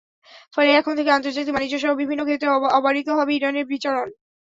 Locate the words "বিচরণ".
3.71-4.07